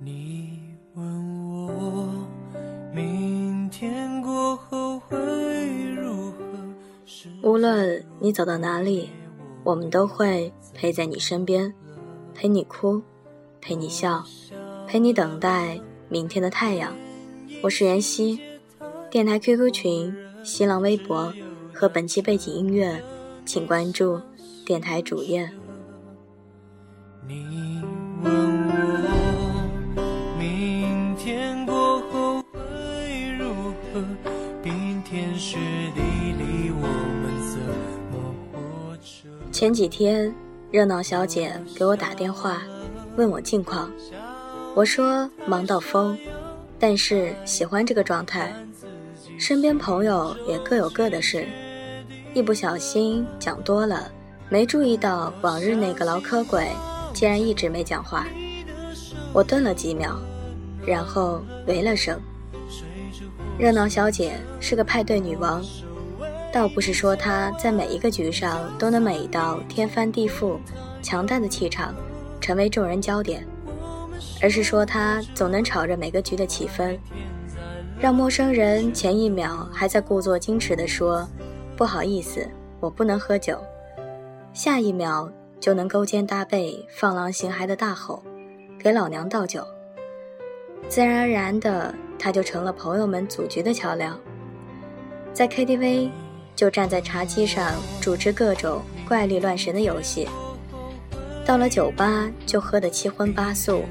[0.00, 0.60] 你
[0.94, 2.08] 问我
[2.94, 5.16] 明天过后会
[5.92, 6.38] 如何？
[7.42, 9.10] 无论你走到哪里，
[9.64, 11.74] 我们都会陪在你身边，
[12.32, 13.02] 陪你哭，
[13.60, 14.24] 陪你笑，
[14.86, 16.92] 陪你等待明天的太阳。
[17.60, 18.40] 我是妍希，
[19.10, 21.32] 电台 QQ 群、新浪微博
[21.74, 23.02] 和本期背景音乐，
[23.44, 24.20] 请关注
[24.64, 25.50] 电台主页。
[27.26, 27.82] 你
[28.22, 29.07] 问我
[39.58, 40.32] 前几天，
[40.70, 42.62] 热闹小姐给我打电话，
[43.16, 43.90] 问我近况。
[44.72, 46.16] 我说忙到疯，
[46.78, 48.54] 但是喜欢这个状态。
[49.36, 51.44] 身边朋友也各有各的事，
[52.34, 54.08] 一不小心讲多了，
[54.48, 56.68] 没注意到往日那个老科鬼。
[57.12, 58.28] 竟然一直没讲话，
[59.32, 60.16] 我顿了几秒，
[60.86, 62.16] 然后喂了声。
[63.58, 65.60] 热闹小姐是个派对女王，
[66.52, 70.58] 倒不是说他在每一个局上都能美到天翻地覆、
[71.02, 71.94] 强大的气场，
[72.40, 73.46] 成为众人焦点，
[74.42, 76.98] 而是说他总能炒热每个局的气氛，
[78.00, 81.28] 让陌生人前一秒还在故作矜持地说
[81.76, 82.48] “不好意思，
[82.80, 83.58] 我不能喝酒”，
[84.52, 85.30] 下一秒。
[85.60, 88.22] 就能勾肩搭背、放浪形骸的大吼
[88.78, 89.60] ：“给老娘倒酒！”
[90.88, 94.16] 自然而然的，他就成了朋友们组局的桥梁。
[95.32, 96.10] 在 KTV，
[96.58, 100.26] 就站在茶几上主持各种怪力乱神的游戏；
[101.46, 103.84] 到了酒吧，就喝得七荤八素，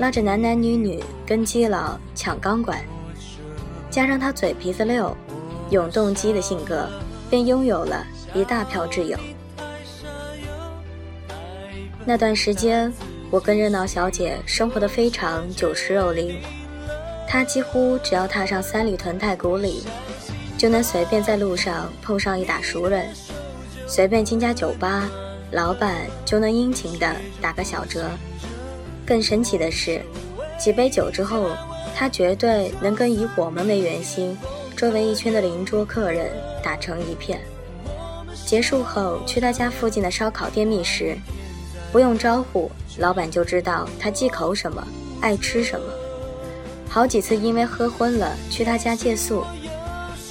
[0.00, 2.82] 拉着男男女女跟基佬抢钢管。
[3.88, 5.16] 加上他嘴皮子溜、
[5.70, 6.88] 永动机的性格，
[7.30, 9.16] 便拥有了一大票挚友。
[12.04, 12.92] 那段时间，
[13.30, 16.36] 我跟热闹小姐生活的非常酒池肉林。
[17.28, 19.84] 她几乎只要踏上三里屯太古里，
[20.58, 23.06] 就能随便在路上碰上一打熟人；
[23.86, 25.08] 随便进家酒吧，
[25.52, 28.10] 老板就能殷勤的打个小折。
[29.06, 30.02] 更神奇的是，
[30.58, 31.50] 几杯酒之后，
[31.94, 34.36] 他绝对能跟以我们为圆心、
[34.76, 36.28] 周围一圈的邻桌客人
[36.62, 37.40] 打成一片。
[38.44, 41.16] 结束后，去他家附近的烧烤店觅食。
[41.92, 44.86] 不用招呼，老板就知道他忌口什么，
[45.20, 45.86] 爱吃什么。
[46.88, 49.44] 好几次因为喝昏了去他家借宿，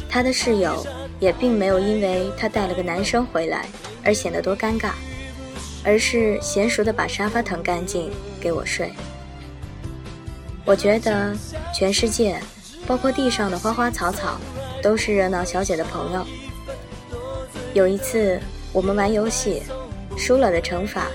[0.10, 0.86] 他的室友
[1.20, 3.66] 也并没有因为他带了个男生回来
[4.04, 4.92] 而显得多尴尬，
[5.84, 8.92] 而是娴熟的把沙发腾干净给我睡。
[10.66, 11.36] 我觉得
[11.74, 12.40] 全世界，
[12.86, 14.40] 包括地上的花花草草，
[14.82, 16.26] 都是热闹小姐的朋友。
[17.74, 18.40] 有一次
[18.74, 19.64] 我们玩游戏，
[20.18, 21.08] 输了的惩罚。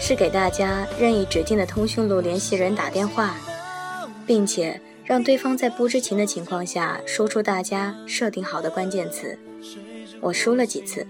[0.00, 3.34] 是给大家任意指定的通讯录联系人打电话，
[4.24, 9.38] 并且让对方在不知情的情况下说出大家设定好的关键词。
[10.20, 11.06] 我输了几次，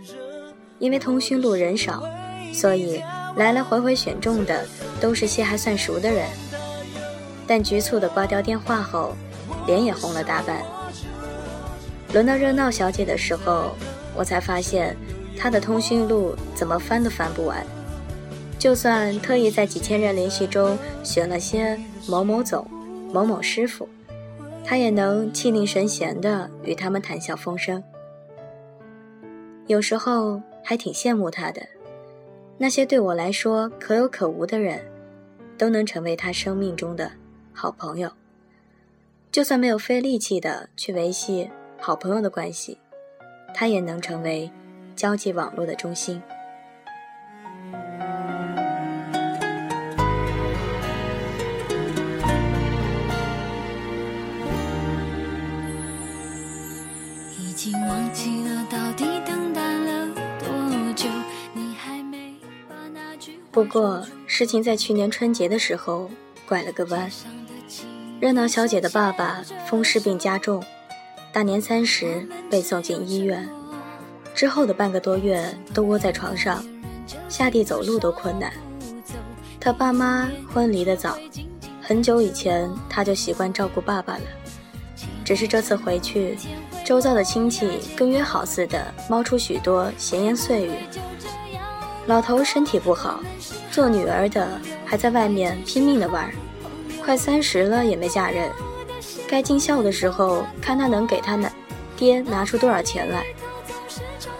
[0.78, 2.04] 因为通讯录人少，
[2.52, 3.02] 所以
[3.34, 4.64] 来来回回选中的
[5.00, 6.28] 都是些还算熟的人。
[7.44, 9.16] 但局促的挂掉电话后，
[9.66, 10.62] 脸也红了大半。
[12.12, 13.74] 轮到热闹小姐的时候，
[14.14, 14.96] 我才发现
[15.36, 17.66] 她的通讯录怎么翻都翻不完。
[18.60, 21.76] 就算特意在几千人联系中选了些
[22.06, 22.64] 某某总、
[23.12, 23.88] 某某师傅，
[24.64, 27.82] 他也能气定神闲地与他们谈笑风生。
[29.66, 31.66] 有时候还挺羡慕他的，
[32.58, 34.80] 那些对我来说可有可无的人，
[35.56, 37.10] 都能成为他生命中的
[37.52, 38.10] 好朋友。
[39.30, 42.78] 就算没有费力气的去维系好朋友的关系，
[43.54, 44.50] 他也能成为
[44.96, 46.20] 交际网络的中心。
[63.50, 66.10] 不过，事情在去年春节的时候
[66.46, 67.10] 拐了个弯。
[68.20, 70.62] 热闹小姐的爸爸风湿病加重，
[71.32, 73.48] 大年三十被送进医院，
[74.34, 76.64] 之后的半个多月都窝在床上，
[77.28, 78.52] 下地走路都困难。
[79.58, 81.18] 他爸妈婚离的早，
[81.80, 84.24] 很久以前他就习惯照顾爸爸了，
[85.24, 86.36] 只是这次回去，
[86.84, 90.72] 周遭的亲戚跟约好似的冒出许多闲言碎语。
[92.08, 93.20] 老头身体不好，
[93.70, 94.48] 做女儿的
[94.82, 96.32] 还在外面拼命的玩，
[97.04, 98.50] 快三十了也没嫁人。
[99.28, 101.52] 该尽孝的时候，看他能给他拿
[101.98, 103.26] 爹拿出多少钱来。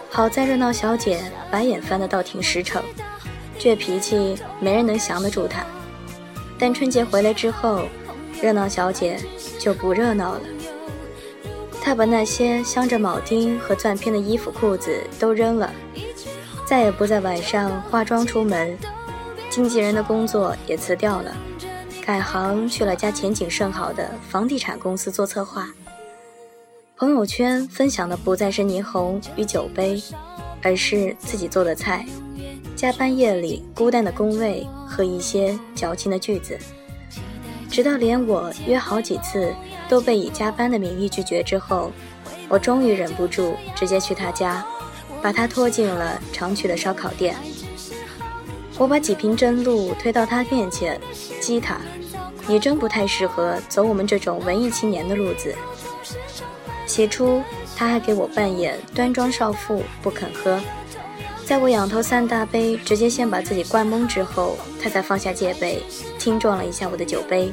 [0.09, 1.21] 好在热闹小姐
[1.51, 2.81] 白眼翻的倒挺实诚，
[3.59, 5.63] 倔脾气没人能降得住她。
[6.57, 7.83] 但春节回来之后，
[8.41, 9.19] 热闹小姐
[9.59, 10.41] 就不热闹了。
[11.79, 15.71] 她把那些镶着铆钉和钻片的衣服、裤子都扔了，
[16.69, 18.77] 再也不在晚上化妆出门。
[19.49, 21.35] 经纪人的工作也辞掉了，
[22.05, 25.67] 改行去了家前景甚好的房地产公司做策划。
[26.95, 29.99] 朋友圈分享的不再是霓虹与酒杯，
[30.61, 32.05] 而是自己做的菜。
[32.75, 36.55] 加班夜里孤单的工位和一些矫情的句子，
[37.67, 39.51] 直到连我约好几次
[39.89, 41.91] 都被以加班的名义拒绝之后，
[42.47, 44.63] 我终于忍不住直接去他家，
[45.21, 47.35] 把他拖进了常去的烧烤店。
[48.77, 50.99] 我把几瓶真露推到他面前，
[51.41, 51.77] 激他
[52.47, 55.53] ：“你真不太适合走我们这种文艺青年的路子。”
[56.87, 57.43] 起初
[57.75, 60.59] 他还给我扮演端庄少妇，不肯喝。
[61.45, 65.83] 在我仰头三大杯，直接先把自己灌懵之后，他才放下戒备，
[66.17, 67.51] 轻撞了一下我的酒杯，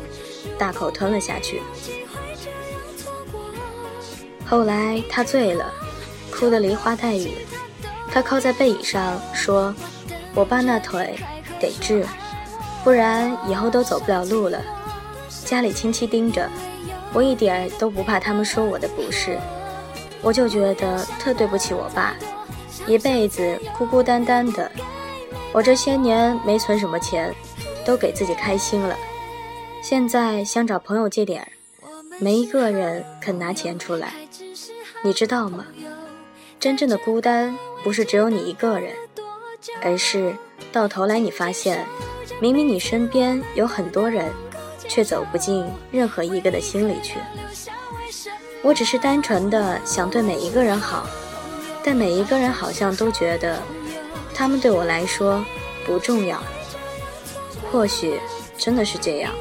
[0.58, 1.60] 大口吞了下去。
[4.44, 5.72] 后来他醉了，
[6.30, 7.30] 哭得梨花带雨，
[8.12, 9.74] 他靠在背椅上说。
[10.34, 11.18] 我爸那腿
[11.58, 12.04] 得治，
[12.84, 14.60] 不然以后都走不了路了。
[15.46, 16.46] 家里亲戚盯着，
[17.14, 19.38] 我一点都不怕他们说我的不是。
[20.20, 22.14] 我就觉得特对不起我爸，
[22.86, 24.70] 一辈子孤孤单单的。
[25.54, 27.34] 我这些年没存什么钱，
[27.86, 28.94] 都给自己开心了。
[29.82, 31.50] 现在想找朋友借点，
[32.18, 34.12] 没一个人肯拿钱出来。
[35.02, 35.64] 你知道吗？
[36.60, 37.56] 真正的孤单
[37.86, 38.92] 不是只有你一个人。
[39.80, 40.34] 而是
[40.72, 41.86] 到头来，你发现，
[42.40, 44.32] 明明你身边有很多人，
[44.88, 47.20] 却走不进任何一个的心里去。
[48.60, 51.06] 我只是单纯的想对每一个人好，
[51.84, 53.62] 但每一个人好像都觉得，
[54.34, 55.44] 他们对我来说
[55.84, 56.42] 不重要。
[57.70, 58.18] 或许
[58.58, 59.32] 真的是这样。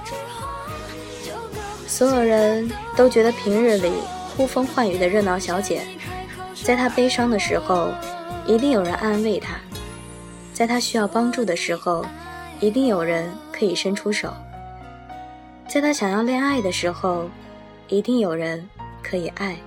[1.88, 3.92] 所有人都觉得平日里
[4.38, 5.82] 呼风唤雨的热闹小姐，
[6.64, 7.90] 在她悲伤的时候，
[8.48, 9.60] 一定有人安慰他。
[10.54, 12.06] 在他需要帮助的时候，
[12.62, 14.30] 一定有人可以伸出手；
[15.68, 17.30] 在他想要恋爱的时候，
[17.90, 18.68] 一定有人
[19.04, 19.58] 可以爱。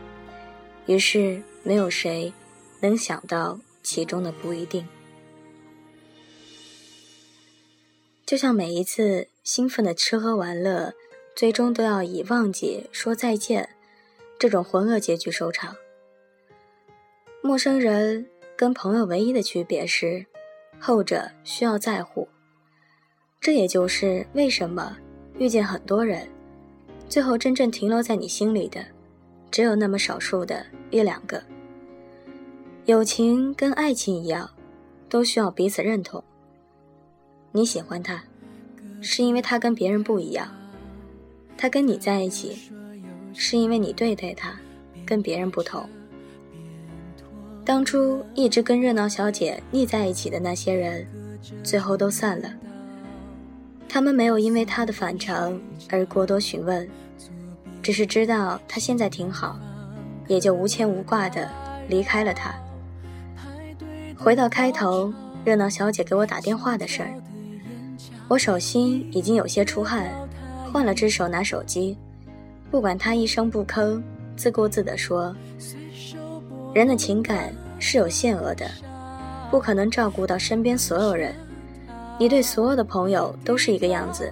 [0.86, 2.32] 于是，没有谁
[2.80, 4.86] 能想到其中的不一定。
[8.24, 10.94] 就像每一次兴奋的吃喝玩乐，
[11.34, 13.68] 最终都要以忘记说再见
[14.38, 15.76] 这种浑噩结局收场。
[17.42, 18.26] 陌生人
[18.58, 20.26] 跟朋友唯一的区别是。
[20.80, 22.26] 后者需要在乎，
[23.40, 24.96] 这也就是为什么
[25.38, 26.28] 遇见很多人，
[27.08, 28.84] 最后真正停留在你心里的，
[29.48, 31.40] 只有那么少数的一两个。
[32.86, 34.48] 友情跟爱情一样，
[35.08, 36.22] 都需要彼此认同。
[37.52, 38.22] 你喜欢他，
[39.00, 40.48] 是因为他跟别人不一样；
[41.56, 42.56] 他跟你在一起，
[43.34, 44.58] 是因为你对待他
[45.06, 45.88] 跟别人不同。
[47.68, 51.06] 当初一直跟热闹小姐腻在一起的那些人，
[51.62, 52.48] 最后都散了。
[53.86, 55.60] 他们没有因为她的反常
[55.90, 56.88] 而过多询问，
[57.82, 59.60] 只是知道她现在挺好，
[60.28, 61.46] 也就无牵无挂的
[61.90, 62.54] 离开了她。
[64.16, 65.12] 回到开头，
[65.44, 67.12] 热闹小姐给我打电话的事儿，
[68.28, 70.10] 我手心已经有些出汗，
[70.72, 71.98] 换了只手拿手机，
[72.70, 74.02] 不管她一声不吭，
[74.38, 75.36] 自顾自地说。
[76.74, 78.70] 人的情感是有限额的，
[79.50, 81.34] 不可能照顾到身边所有人。
[82.18, 84.30] 你对所有的朋友都是一个样子，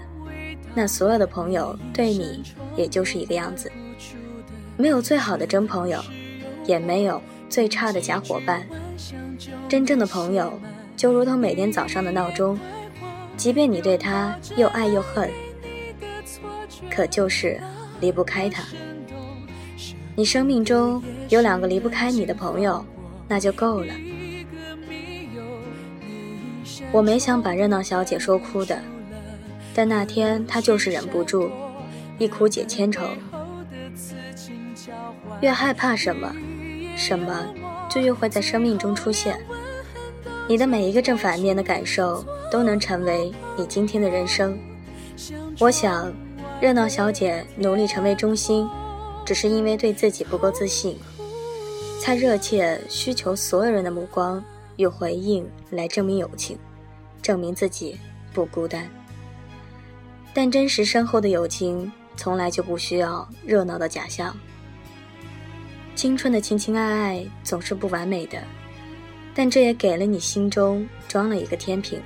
[0.74, 2.42] 那所有的朋友对你
[2.76, 3.70] 也就是一个样子。
[4.76, 6.00] 没有最好的真朋友，
[6.64, 8.66] 也没有最差的假伙伴。
[9.68, 10.52] 真正的朋友
[10.96, 12.58] 就如同每天早上的闹钟，
[13.36, 15.30] 即便你对他又爱又恨，
[16.90, 17.60] 可就是
[18.00, 18.62] 离不开他。
[20.18, 22.82] 你生命中有两个离不开你的朋友，
[23.28, 23.92] 那就够了。
[26.90, 28.80] 我没想把热闹小姐说哭的，
[29.74, 31.50] 但那天她就是忍不住，
[32.16, 33.02] 一哭解千愁。
[35.42, 36.34] 越害怕什么，
[36.96, 37.46] 什么
[37.90, 39.38] 就越会在生命中出现。
[40.48, 44.58] 你的每一个正反面的感受，都能成为你今天的人生。
[45.58, 46.10] 我想，
[46.58, 48.66] 热闹小姐努力成为中心。
[49.26, 50.96] 只是因为对自己不够自信，
[52.00, 54.42] 才热切需求所有人的目光
[54.76, 56.56] 与回应来证明友情，
[57.20, 57.98] 证明自己
[58.32, 58.88] 不孤单。
[60.32, 64.34] 但真实深厚的友情从来就不需要热闹的假象。
[65.96, 68.38] 青春的情情爱爱总是不完美的，
[69.34, 72.00] 但这也给了你心中装了一个天平，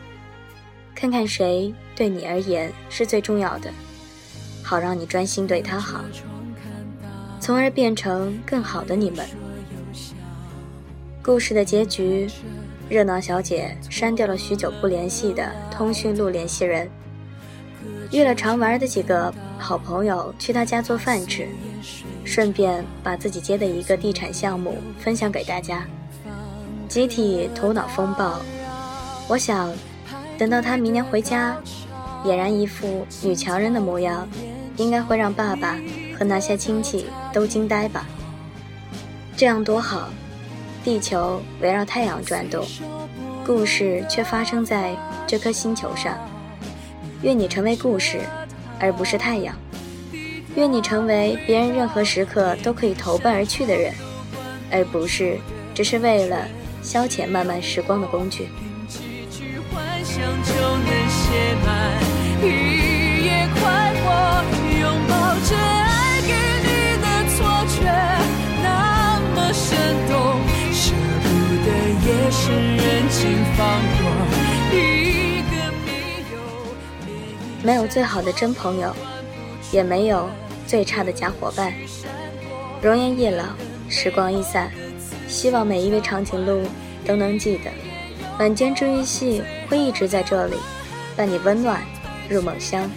[0.95, 3.71] 看看谁对你而言是最重要的，
[4.63, 6.03] 好让你专心对他好，
[7.41, 9.27] 从而变成更好的你们。
[11.23, 12.29] 故事的结局，
[12.89, 16.89] 热闹小姐删掉了许久不联系的通讯录联系人，
[18.11, 21.49] 约了常玩的几个好朋友去她家做饭吃，
[22.25, 25.87] 顺便把自己接的一个地产项目分享给大家，
[26.89, 28.41] 集体头脑风暴。
[29.29, 29.73] 我想，
[30.39, 31.57] 等到她明年回家，
[32.25, 34.29] 俨然一副女强人的模样，
[34.77, 35.79] 应该会让爸爸
[36.21, 38.07] 和那些亲戚都惊呆吧？
[39.35, 40.11] 这样多好。
[40.85, 42.67] 地球围绕太阳转动，
[43.45, 44.95] 故事却发生在
[45.27, 46.19] 这颗星球上。
[47.23, 48.21] 愿你成为故事，
[48.79, 49.55] 而不是太阳。
[50.57, 53.95] 愿你成为别人任何时刻都可以投奔而去的人，
[54.71, 55.39] 而不是
[55.75, 56.47] 只是为了
[56.83, 58.49] 消遣漫漫时光的工具。
[62.07, 62.10] 一
[77.63, 78.95] 没有最好的真朋友，
[79.71, 80.29] 也没有
[80.67, 81.73] 最差的假伙伴。
[82.83, 83.45] 容颜易老，
[83.89, 84.71] 时光易散，
[85.29, 86.63] 希望每一位长颈鹿
[87.05, 87.71] 都能记得，
[88.39, 90.57] 晚间治愈系会一直在这里，
[91.15, 91.83] 伴你温暖
[92.29, 92.91] 入梦乡。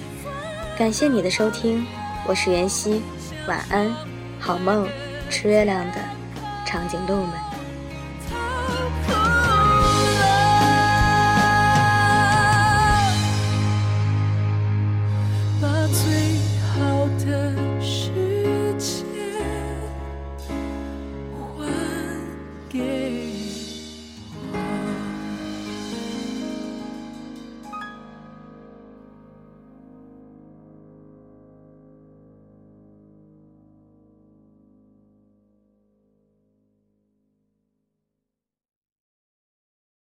[0.77, 1.85] 感谢你的收听，
[2.25, 3.01] 我是妍希，
[3.47, 3.93] 晚安，
[4.39, 4.87] 好梦，
[5.29, 5.97] 吃月亮的
[6.65, 7.42] 长颈鹿们。